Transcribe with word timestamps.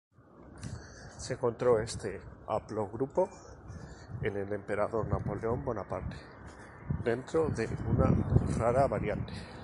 Se 1.19 1.33
encontró 1.33 1.77
este 1.79 2.19
haplogrupo 2.47 3.29
en 4.23 4.35
el 4.35 4.51
emperador 4.51 5.07
Napoleón 5.07 5.63
Bonaparte 5.63 6.15
dentro 7.03 7.49
de 7.49 7.67
una 7.87 8.09
rara 8.57 8.87
variante. 8.87 9.33